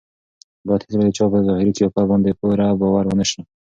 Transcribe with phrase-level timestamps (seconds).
[0.65, 3.41] باید هېڅکله د چا په ظاهري قیافه باندې پوره باور ونه شي.